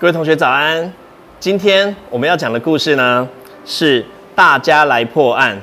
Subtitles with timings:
[0.00, 0.90] 各位同学早安！
[1.38, 3.28] 今天我们要讲的故事呢，
[3.66, 4.02] 是
[4.34, 5.54] 大家来破案。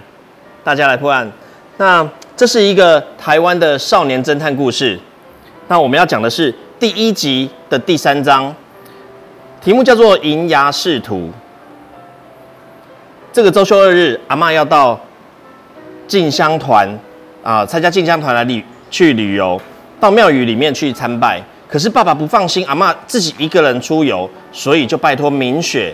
[0.63, 1.27] 大家来破案。
[1.77, 4.99] 那这是一个台湾的少年侦探故事。
[5.69, 8.55] 那我们要讲的是第一集的第三章，
[9.59, 11.15] 题目叫做《银牙仕途》。
[13.33, 14.99] 这个周休二日，阿嬷要到
[16.07, 16.87] 进香团
[17.41, 19.59] 啊，参加进香团来旅去旅游，
[19.99, 21.41] 到庙宇里面去参拜。
[21.67, 25.93] 可是爸爸不放心阿嬷自己一个人出游，所以就拜托明雪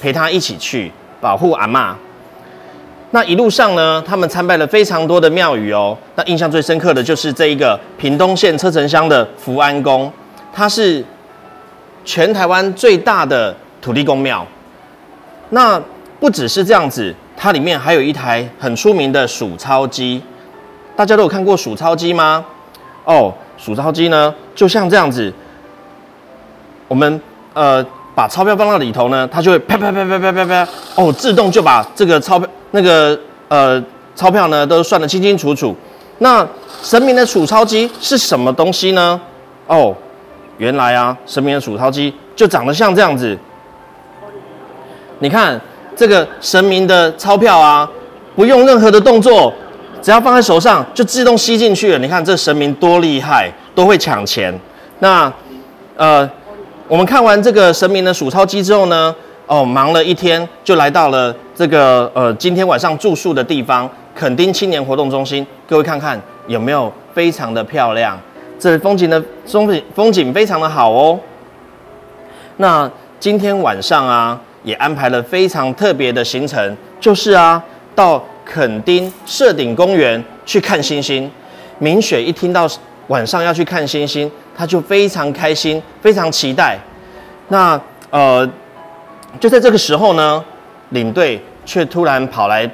[0.00, 1.92] 陪他一起去保护阿嬷。
[3.10, 5.94] 那一路上呢，他们参拜了非常多的庙宇哦。
[6.14, 10.10] 那印象最深刻的就是这一个屏东县车城乡的福安宫，
[10.54, 11.04] 它是
[12.04, 14.46] 全台湾最大的土地公庙。
[15.50, 15.78] 那
[16.18, 20.22] 不只是这样子，它里面还有一台很出名的数钞机。
[20.96, 22.42] 大家都有看过数钞机吗？
[23.04, 23.34] 哦。
[23.62, 25.32] 数钞机呢，就像这样子，
[26.86, 27.18] 我们
[27.54, 27.82] 呃
[28.14, 33.82] 把钞票放到里头呢，它就会啪啪啪啪啪啪啪，哦，自动就把这个钞票那个呃
[34.14, 35.74] 钞票呢都算得清清楚楚。
[36.18, 36.46] 那
[36.82, 39.18] 神明的数钞机是什么东西呢？
[39.66, 39.96] 哦，
[40.58, 43.34] 原来啊，神明的数钞机就长得像这样子。
[45.20, 45.58] 你看
[45.96, 47.90] 这个神明的钞票啊，
[48.36, 49.50] 不用任何的动作。
[50.02, 51.98] 只要放在手上，就自动吸进去了。
[51.98, 54.52] 你看这神明多厉害，都会抢钱。
[55.00, 55.32] 那，
[55.96, 56.28] 呃，
[56.88, 59.14] 我们看完这个神明的数钞机之后呢，
[59.46, 65.46] 哦，忙了一天，就来到了这个呃今天晚上住宿的地方——垦丁青年活动中心。
[65.68, 68.18] 各位看看有没有非常的漂亮？
[68.58, 71.18] 这风景的风景风景非常的好哦。
[72.58, 77.62] 那今天晚上啊，也安排了非常特别的行程，就是啊，
[77.94, 78.22] 到。
[78.42, 81.30] 垦丁社顶公园去看星星，
[81.78, 82.68] 明雪一听到
[83.10, 86.78] 晚上要去看星星，他就非常开心，非常期待。
[87.48, 87.78] 那
[88.10, 88.48] 呃，
[89.40, 90.42] 就在这个时候呢，
[90.90, 92.68] 领队却突然跑来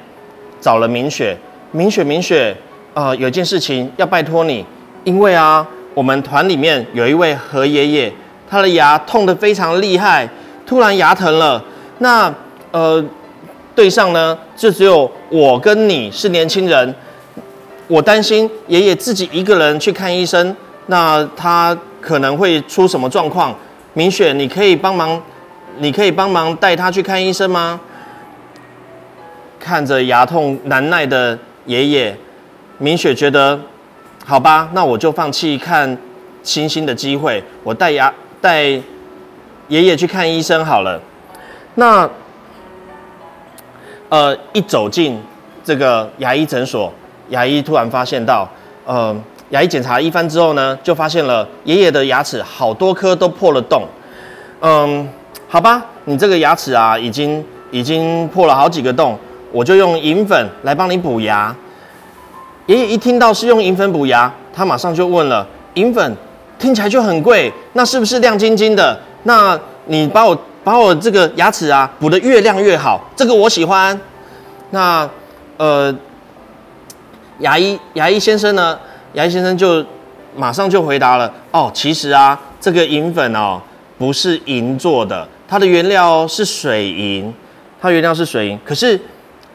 [0.60, 1.34] 找了明雪。
[1.72, 2.54] 明雪，明雪，
[2.92, 4.64] 呃，有件事情要拜托你，
[5.04, 8.12] 因为啊，我们团里面有一位何爷爷，
[8.48, 10.28] 他的牙痛得非常厉害，
[10.66, 11.64] 突然牙疼了。
[11.98, 12.32] 那
[12.70, 13.02] 呃。
[13.75, 16.94] 队上呢，就只有我跟你是年轻人，
[17.88, 23.54] 我担心爷爷自己一个人去看医生，那他可能会出什么状况？
[23.94, 25.22] 明雪，你可以帮忙，
[25.78, 27.80] 你可以帮忙带他去看医生吗？
[29.58, 32.16] 看着牙痛难耐的爷爷，
[32.78, 33.58] 明雪觉得，
[34.25, 35.96] 好吧，那我就放弃看
[36.42, 38.64] 星星的机会，我带牙带
[39.69, 41.00] 爷爷去看医生好了。
[41.76, 42.08] 那。
[44.08, 45.20] 呃，一走进
[45.64, 46.92] 这个牙医诊所，
[47.28, 48.48] 牙医突然发现到，
[48.84, 49.14] 呃，
[49.50, 53.82] 牙医检查一番之后呢，就发现了爷爷的牙齿好多颗都破了洞。
[54.60, 55.09] 嗯，
[55.48, 59.19] 好吧，你这个牙齿啊，已经已经破了好几个洞，
[59.53, 61.54] 我就用银粉来帮你补牙。
[62.66, 66.16] 爷爷一听到是用银粉补牙，他马上就问了：银粉
[66.58, 68.98] 听起来就很贵，那是不是亮晶晶的？
[69.25, 70.37] 那你把我。
[70.66, 73.97] 把我这个牙齿啊补得越亮越好，这个我喜欢。
[74.70, 75.08] 那
[75.58, 75.94] 呃，
[77.41, 78.78] 牙医牙医先生呢？
[79.14, 79.84] 牙医先生就
[80.34, 83.60] 马上就回答了：哦，其实啊，这个银粉哦
[83.98, 87.32] 不是银做的，它的原料是水银，
[87.80, 88.58] 它原料是水银。
[88.64, 89.00] 可是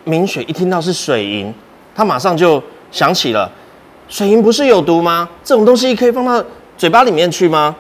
[0.04, 1.54] 明雪一听到是水银，
[1.96, 3.52] 他马上就想起了，
[4.08, 5.30] 水银不是有毒吗？
[5.44, 6.44] 这种东西可以放到
[6.78, 7.76] 嘴巴里面去吗？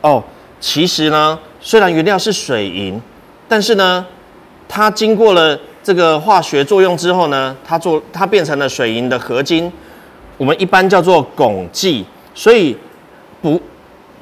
[0.00, 0.22] 哦，
[0.60, 1.38] 其实呢。
[1.58, 3.02] 虽然原料是水银，
[3.48, 4.06] 但是呢，
[4.68, 9.72] 它经过了这个化学作用之后呢，它做它变成了水银的合金，
[10.36, 12.04] 我们一般叫做汞剂。
[12.34, 12.76] 所以
[13.40, 13.62] 补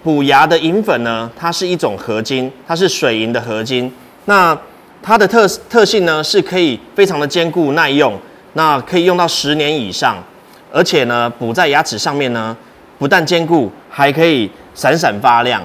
[0.02, 3.90] 补牙的银粉呢，它是一种合金，它是水银的合金。
[4.26, 4.54] 那
[5.02, 8.12] 它的特特性呢，是可以非常的坚固耐用，
[8.52, 10.22] 那可以用到十年以上，
[10.70, 12.54] 而且呢，补在牙齿上面呢，
[12.98, 15.62] 不但坚固，还可以闪闪发亮。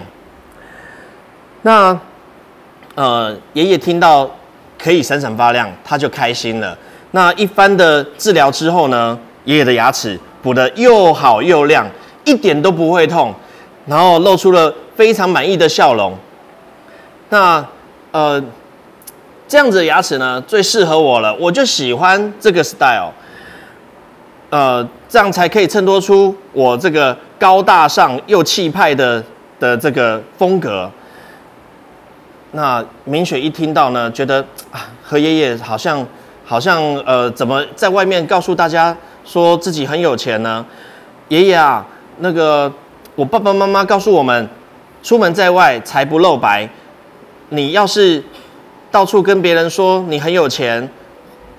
[1.64, 2.00] 那，
[2.96, 4.32] 呃，爷爷听到
[4.82, 6.78] 可以闪闪发亮，他就开心了。
[7.12, 11.86] 那一番的治疗之后呢，爷爷的牙齿补得又好又亮，
[12.24, 13.34] 一点都不会痛，
[13.86, 16.16] 然后露出了非常满意的笑容。
[17.30, 17.66] 那，
[18.12, 18.42] 呃，
[19.48, 23.12] 这样子的牙齿呢，最适合我了，我就喜欢这个 style。
[24.52, 29.24] 呃，这样才可以衬托出我这个高大上又气派的
[29.60, 30.90] 的这个风格。
[32.52, 36.06] 那明雪一听到呢，觉得啊，何爷爷好像
[36.44, 40.66] 好像呃，怎么在外面告诉大家说自己很有钱呢？
[41.28, 41.86] 爷爷啊，
[42.20, 42.72] 那个
[43.16, 44.50] 我爸爸妈妈告诉我们，
[45.04, 46.68] 出门在外财不露白，
[47.50, 48.24] 你要是
[48.90, 50.90] 到处跟别人说你很有钱，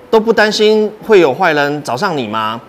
[0.09, 2.59] 都不担心会有坏人找上你吗？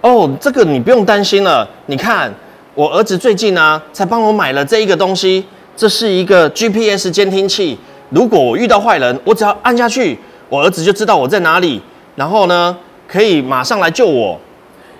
[0.00, 1.68] 哦，这个你不用担心了。
[1.86, 2.32] 你看，
[2.74, 5.44] 我儿子最近啊，才帮我买了这一个东西，
[5.76, 7.78] 这是一个 GPS 监听器。
[8.10, 10.18] 如果我遇到坏人，我只要按下去，
[10.48, 11.80] 我儿子就知道我在哪里，
[12.14, 12.76] 然后呢，
[13.08, 14.38] 可以马上来救我。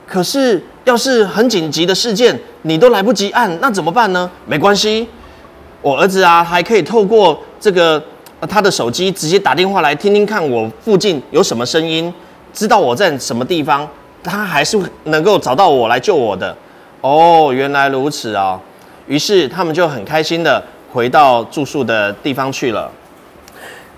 [0.06, 4.29] 可是，要是很紧急的事件，你都来不及按，那怎么办呢？
[4.47, 5.06] 没关系，
[5.81, 8.03] 我儿子啊，还可以透过这个
[8.49, 12.12] 他的手机直接打电话来听听看我附近有什么声音，
[12.53, 13.88] 知道我在什么地方。
[14.23, 16.56] 他还是能够找到我来救我的，
[17.03, 18.59] 哦，原来如此啊！
[19.06, 20.62] 于是他们就很开心的
[20.92, 22.90] 回到住宿的地方去了。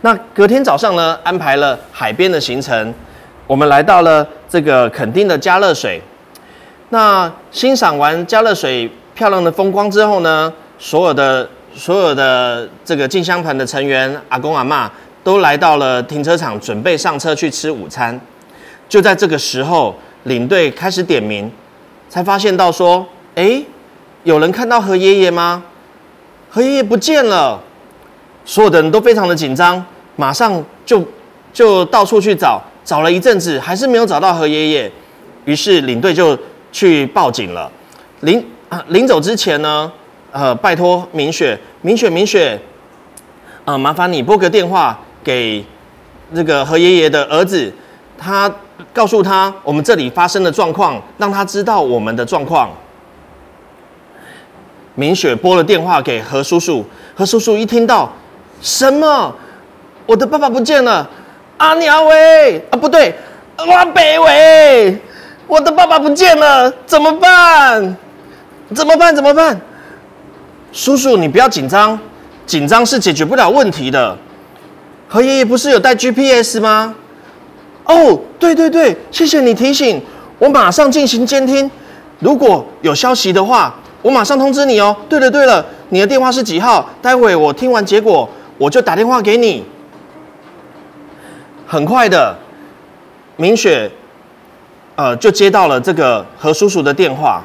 [0.02, 2.94] 那隔天早上呢，安排了海边的行程，
[3.46, 6.00] 我们来到了这个垦丁的加热水。
[6.90, 14.90] 那欣赏完加热水漂亮的风光之后呢，所有的所有的这个进香团的成员阿公阿妈
[15.22, 18.20] 都来到了停车场，准备上车去吃午餐。
[18.88, 19.94] 就在这个时候。
[20.26, 21.48] 领队开始点名，
[22.08, 23.06] 才发现到说
[23.36, 23.62] ：“哎，
[24.26, 25.62] 有人看到何爷爷吗？
[26.50, 27.62] 何爷爷不见了。”
[28.44, 29.80] 所有的人都非常的紧张，
[30.16, 31.00] 马上就
[31.52, 34.90] 就到处去找，找了一阵子还是没有找到何爷爷。
[35.44, 36.36] 于是领队就
[36.72, 37.70] 去报警了。
[38.22, 39.92] 临啊临走之前呢，
[40.32, 42.60] 呃，拜托明雪，明雪，明雪，
[43.64, 45.64] 呃，麻烦你拨个电话给
[46.32, 47.72] 那个何爷爷的儿子，
[48.18, 48.52] 他。
[48.92, 52.70] 告诉他我们这里发生的状况，让他知道我们的状况。
[54.96, 56.84] 明雪拨了电话给何叔叔，
[57.14, 58.10] 何叔叔一听到，
[58.60, 59.32] 什么？
[60.06, 61.08] 我的爸爸不见了！
[61.58, 63.14] 阿娘喂，啊不对，
[63.56, 64.98] 阿北喂，
[65.46, 67.96] 我的爸爸不见了，怎么办？
[68.74, 69.14] 怎么办？
[69.14, 69.60] 怎么办？
[70.72, 71.98] 叔叔，你不要紧张，
[72.46, 74.16] 紧张是解决不了问题的。
[75.08, 76.94] 何爷爷不是有带 GPS 吗？
[77.84, 80.02] 哦，对对对，谢谢你提醒，
[80.38, 81.70] 我马上进行监听。
[82.18, 83.74] 如果有消息的话，
[84.06, 84.94] 我马上通知你哦。
[85.08, 86.88] 对了对了，你的电话是几号？
[87.02, 89.64] 待会我听完结果，我就打电话给你。
[91.66, 92.36] 很快的，
[93.34, 93.90] 明雪，
[94.94, 97.42] 呃，就接到了这个何叔叔的电话。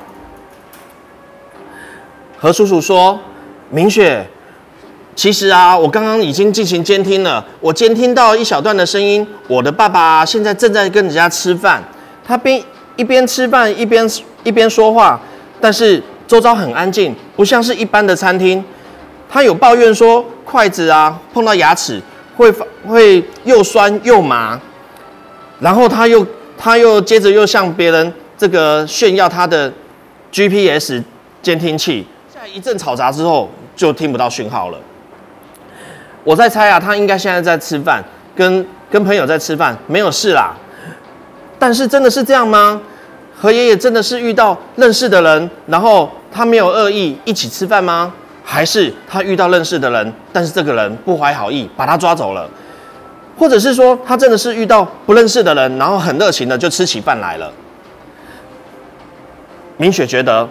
[2.38, 3.20] 何叔叔说
[3.72, 4.28] ：“明雪。”
[5.16, 9.28] 其实啊，我刚刚已经进行监听了，我监听到一小段的声音。
[9.48, 11.84] 我的爸爸现在正在跟人家吃饭，
[12.24, 12.64] 他边
[12.98, 14.08] 一边吃饭一边
[14.44, 15.20] 一边说话，
[15.60, 16.02] 但是
[16.32, 18.64] 周遭很安静，不像是一般的餐厅。
[19.30, 22.02] 他有抱怨说，筷子啊碰到牙齿
[22.38, 22.50] 会
[22.88, 24.58] 会又酸又麻，
[25.60, 26.26] 然后他又
[26.58, 29.70] 他又接着又向别人这个炫耀他的
[30.32, 31.04] GPS
[31.42, 32.08] 监听器。
[32.34, 34.78] 在一阵吵杂之后，就听不到讯号了。
[36.24, 38.02] 我在猜啊，他应该现在在吃饭，
[38.34, 40.56] 跟跟朋友在吃饭，没有事啦。
[41.60, 42.82] 但是真的是这样吗？
[43.38, 48.14] 何爷爷真的是遇到认识的人，然后他没有恶意一起吃饭吗？
[48.44, 52.50] 还是他遇到认识的人，但是这个人不怀好意，把他抓走了？
[53.38, 57.52] 或者是说他真的是遇到不认识的人，然后很热情的就吃起饭来了？
[59.78, 60.48] 明雪觉得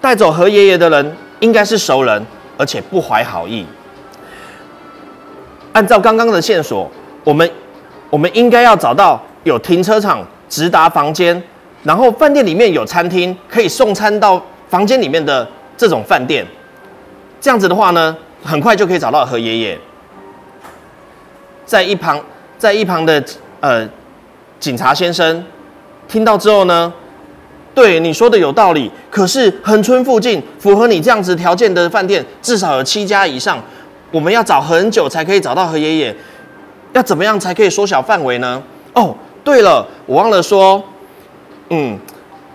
[0.00, 3.64] 带走何爷爷的人应该是熟人，而且不怀好意。
[5.72, 6.90] 按照刚刚的线索，
[7.24, 7.48] 我们
[8.10, 11.40] 我们应该要找到有停车场直达房间，
[11.84, 16.46] 然后饭店里面有餐厅可以送餐到房间里面的这种饭店。
[17.40, 19.78] 这样子的话呢，很快就可以找到何爷爷。
[21.64, 22.20] 在一旁，
[22.58, 23.22] 在一旁的
[23.60, 23.88] 呃
[24.58, 25.44] 警察先生
[26.08, 26.92] 听到之后呢，
[27.74, 28.90] 对你说的有道理。
[29.10, 33.62] 可是横村附近符合你这样子条件的饭店至少有七家以上。
[34.10, 36.16] 我们要找很久才可以找到何爷爷，
[36.94, 38.62] 要怎么样才可以缩小范围呢？
[38.94, 40.82] 哦，对了，我忘了说，
[41.68, 41.98] 嗯，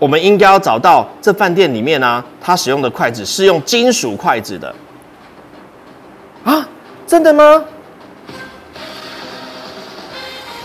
[0.03, 4.75] 我们应该要找到这饭店里面呢，他使用的筷子是用金属筷子的。
[6.43, 6.67] 啊，
[7.07, 7.63] 真的吗？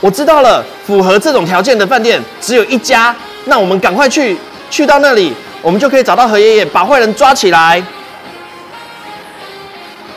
[0.01, 3.15] 我知道了，符合这种条件的饭店只有一家，
[3.45, 4.37] 那我们赶快去，
[4.73, 7.81] 去到那里，我们就可以找到何爷爷，把坏人抓起来。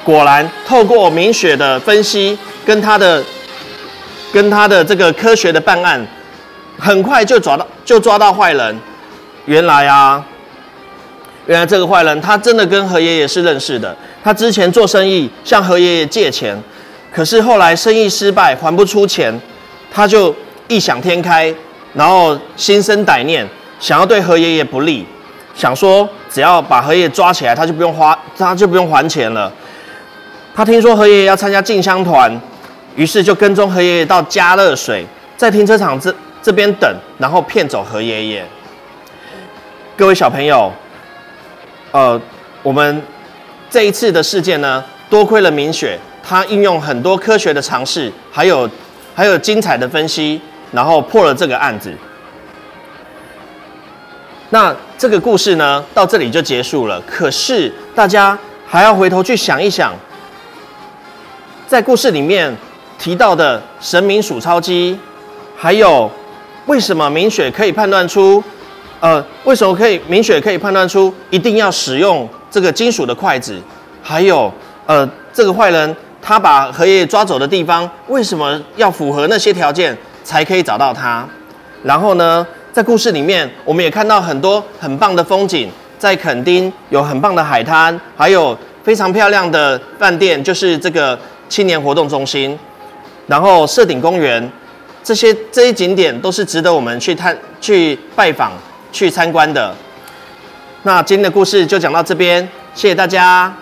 [0.04, 2.36] 果然，透过明雪的分析，
[2.66, 3.24] 跟他的、
[4.34, 6.04] 跟他的这个科学的办案，
[6.80, 8.76] 很快就抓到，就抓到坏人。
[9.46, 10.24] 原来啊，
[11.48, 13.96] 原来这个坏人他真的跟何爷爷是认识的。
[14.24, 16.56] 他之前做生意向何爷爷借钱，
[17.12, 19.40] 可是后来生意失败，还不出钱，
[19.92, 20.36] 他就
[20.68, 21.54] 异想天开，
[21.94, 23.48] 然后心生歹念，
[23.80, 25.06] 想要对何爷爷不利，
[25.56, 29.52] 想说只要把何爷抓起来，他就不用花，他就不用还钱了。
[30.54, 32.32] 他听说何爷爷要参加进香团，
[32.96, 35.06] 于是就跟踪何爷爷到加乐水，
[35.36, 38.46] 在停车场这这边等，然后骗走何爷爷。
[39.98, 40.72] 各位小朋友，
[41.92, 42.20] 呃，
[42.64, 43.04] 我们
[43.70, 48.68] 这一次的事件呢，多亏了明雪，她运用很多科学的尝试，还有
[49.14, 51.94] 还有精彩的分析，然后破了这个案子。
[54.50, 57.00] 那这个故事呢，到这里就结束了。
[57.02, 59.94] 可是大家还要回头去想一想，
[61.68, 62.56] 在故事里面
[62.98, 64.98] 提到的神明数钞机，
[65.56, 66.10] 还有
[66.66, 68.44] 为什么明雪可以判断出，
[69.02, 73.60] 呃，为什么可以明雪可以判断出一定要使用这个金属的筷子，
[74.02, 74.50] 还有
[74.86, 81.28] 呃，这个坏人他把荷叶抓走的地方，为什么要符合那些条件才可以找到他？
[81.84, 82.48] 然后呢？
[82.72, 92.58] 在故事里面，我们也看到很多很棒的风景，在垦丁有很棒的海滩，还有非常漂亮的饭店，就是这个青年活动中心，
[93.28, 94.50] 然后社顶公园，
[95.04, 98.54] 这些这些景点都是值得我们去探、去拜访、
[98.92, 99.76] 去参观的。
[100.84, 103.54] 那今天的故事就讲到这边，谢谢大家。